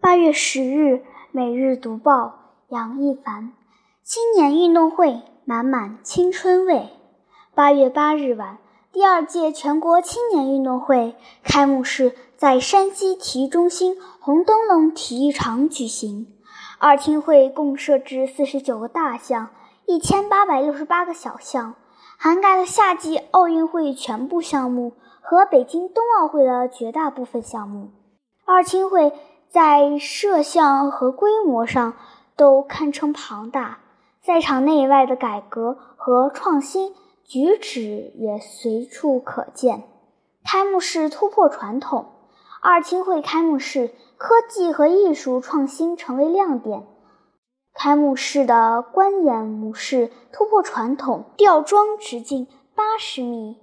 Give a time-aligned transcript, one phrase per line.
[0.00, 0.94] 八月十日，
[1.32, 2.26] 《每日读报》
[2.74, 3.52] 杨一凡：
[4.04, 6.90] 青年运动会满满青春味。
[7.54, 8.58] 八月八日晚，
[8.92, 16.28] 第二届全国青年运动会开幕式在山西体育中心红灯笼体育场举行。
[16.78, 19.50] 二青会共设置四十九个大项，
[19.86, 21.74] 一千八百六十八个小项，
[22.16, 27.90] 涵盖了夏季奥运会全部项目和北京冬奥会的绝大部分项目。
[28.44, 29.12] 二青会
[29.56, 31.94] 在设项和规模上
[32.36, 33.78] 都堪称庞大，
[34.22, 36.92] 在场内外的改革和创新
[37.24, 39.84] 举止也随处可见。
[40.44, 42.04] 开幕式突破传统，
[42.60, 46.86] 二青会开幕式科技和艺术创新成为亮点。
[47.72, 53.56] 开幕式的观演模式突破传统，吊装直径八十米。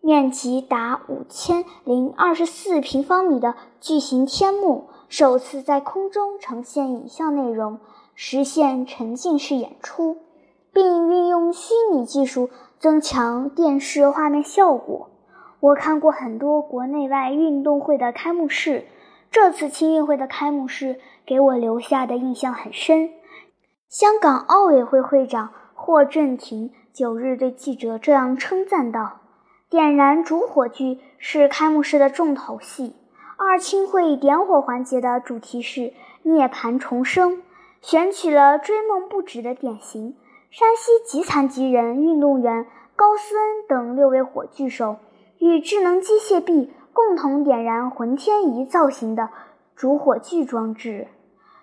[0.00, 7.80] 面积达五千零二十四平方米的巨型天幕首次在空中呈现影像内容，
[8.14, 10.18] 实现沉浸式演出，
[10.72, 15.08] 并运用虚拟技术增强电视画面效果。
[15.60, 18.84] 我看过很多国内外运动会的开幕式，
[19.30, 23.10] 这次青运会的开幕式给我留下的印象很深。
[23.88, 29.20] 香港奥委会会长霍震霆九日对记者这样称赞道。
[29.70, 32.94] 点燃烛火炬是开幕式的重头戏。
[33.40, 35.92] 二青会点火环节的主题是
[36.24, 37.40] “涅槃重生”，
[37.80, 40.16] 选取了追梦不止的典型
[40.50, 44.96] 山西极残疾人运动员高思恩等六位火炬手，
[45.38, 49.28] 与智能机械臂共同点燃浑天仪造型的
[49.76, 51.06] 主火炬装置。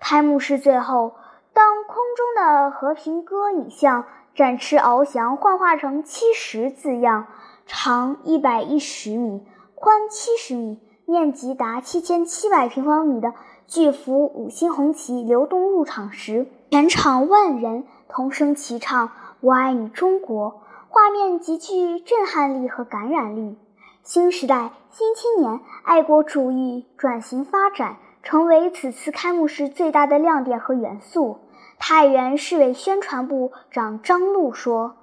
[0.00, 1.16] 开幕式最后，
[1.52, 7.26] 当空中的和平鸽影像展翅翱翔，幻化成“七十”字样。
[7.66, 10.80] 长一百一十米，宽七十米，
[11.10, 13.32] 面积达七千七百平方米的
[13.66, 20.60] 巨幅五星红旗流动入场时，全场万人同声齐唱“我爱你中国”，
[20.90, 23.56] 画面极具震撼力和感染力。
[24.02, 31.38] 新时代新青年爱国主义转型发展，成为此次开幕式最大的亮点和元素。
[31.78, 34.96] 太原市委宣传部长张璐说。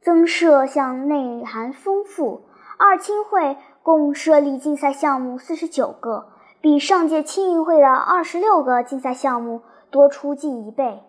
[0.00, 2.42] 增设项内涵丰富，
[2.78, 3.56] 二青会
[3.88, 6.26] 共设立竞赛项目四十九个，
[6.60, 11.02] 比上届青运会的二十六个竞赛项目多出近一倍。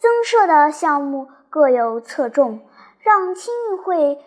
[0.00, 2.58] 增设的项目各有侧重，
[2.98, 4.18] 让青运会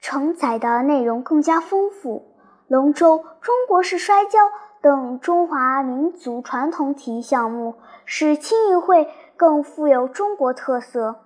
[0.00, 2.24] 承载的内容更加丰富。
[2.68, 4.38] 龙舟、中国式摔跤
[4.80, 7.74] 等中华民族传统体育项目，
[8.06, 11.16] 使青运会更富有中国特色。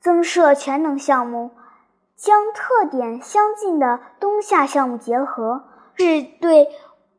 [0.00, 1.50] 增设全能项目，
[2.16, 5.64] 将特点相近的冬夏项目结合，
[5.96, 6.68] 是对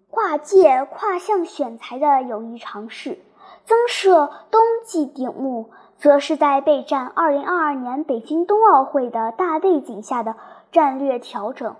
[0.09, 3.19] 跨界跨项选材的有益尝试。
[3.65, 10.35] 增设冬季顶目，则是在备战2022年北京冬奥会的大背景下的
[10.71, 11.75] 战略调整。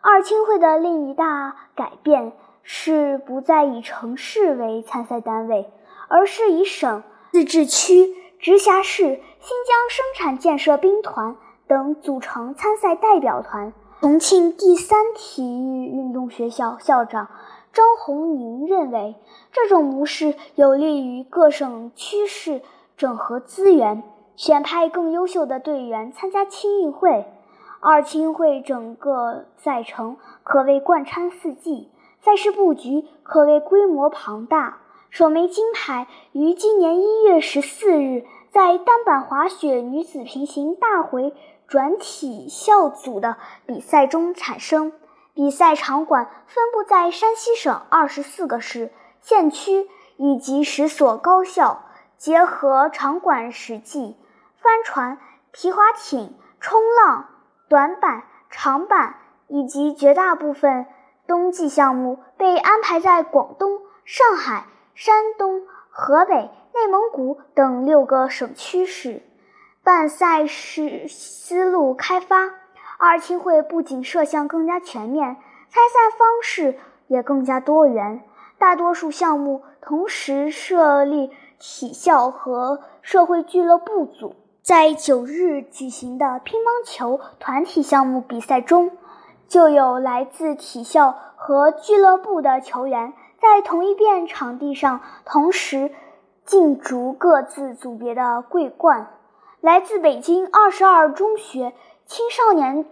[0.00, 5.72] 二青会的另一大改变是不再以城市为参赛单位，
[6.08, 7.02] 而是以省、
[7.32, 8.14] 自治区。
[8.40, 11.36] 直辖市、新疆生产建设兵团
[11.68, 13.72] 等组成参赛代表团。
[14.00, 17.28] 重庆第三体育运动学校校长
[17.72, 19.16] 张宏宁认为，
[19.52, 22.62] 这种模式有利于各省区市
[22.96, 24.02] 整合资源，
[24.36, 27.26] 选派更优秀的队员参加青运会。
[27.80, 31.90] 二青会整个赛程可谓贯穿四季，
[32.20, 34.78] 赛事布局可谓规模庞大。
[35.10, 41.32] 首枚金牌于今年一月十四日在单板滑雪女子平行大回
[41.68, 43.36] 转体校组的
[43.66, 44.92] 比赛中产生。
[45.34, 51.84] 比赛场馆分布在山西省二十四个市、县区以及十所高校，
[52.16, 54.16] 结合场馆实际，
[54.60, 55.18] 帆船、
[55.52, 57.28] 皮划艇、冲浪、
[57.68, 59.14] 短板、长板
[59.46, 60.86] 以及绝大部分
[61.28, 64.64] 冬季项目被安排在广东、上海。
[64.94, 69.22] 山东、河北、内蒙古等六个省区市
[69.88, 72.36] 办赛事思路开发，
[72.98, 75.36] 二青会不仅设项更加全面，
[75.70, 78.20] 参赛方式也更加多元。
[78.58, 84.36] 大多数项目同时设立体校和社会俱乐部组。
[84.60, 88.90] 在九日举行的乒乓球团体项目比赛中，
[89.46, 93.14] 就有来自体校和俱乐部的球员。
[93.40, 95.90] 在同一片场地上同时
[96.44, 99.14] 竞逐各自组别的桂冠。
[99.60, 101.72] 来自北京二十二中学
[102.06, 102.86] 青少年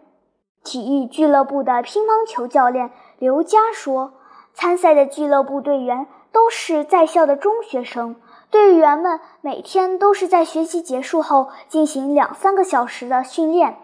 [0.64, 2.90] 体育俱乐部的乒乓球教练
[3.20, 4.14] 刘佳说
[4.52, 8.16] ：“参赛的俱乐部队员都是在校的中学生，
[8.50, 13.78] 队员们每天都是在学习结束后进行两三个小时的训练。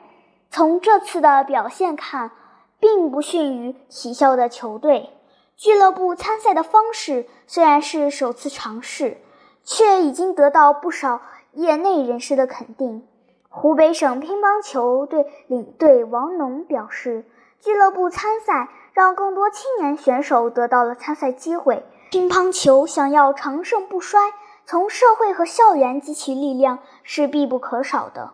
[0.50, 2.32] 从这次的表现看，
[2.80, 5.10] 并不逊于体校的球队。
[5.56, 9.18] 俱乐部参赛的方式虽然是首次尝试，
[9.64, 11.20] 却已经得到不少
[11.52, 13.06] 业内人士的肯定。
[13.48, 17.24] 湖北省乒乓球队领队王农表示
[17.60, 21.84] ：“俱乐部参赛让更多青年选手得到了参赛机会。
[22.10, 24.32] 乒乓球想要长盛不衰，
[24.64, 28.30] 从社会和校园汲取力量是必不可少的。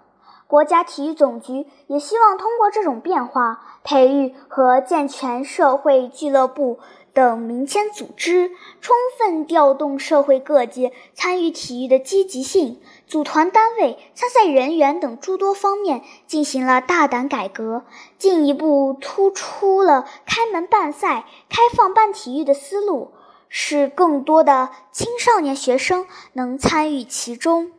[0.46, 6.78] 国家体育总局也希望通过这种变化，培育和健全社会俱乐部。”
[7.18, 17.82] 等民间组织充分调动社会各界参与体育的积极性，组团单位、参赛人员等诸多方面进行了大胆改革，
[18.18, 23.10] 进一步突出了开门办赛、开放办体育的思路，
[23.48, 27.72] 使更多的青少年学生能参与其中。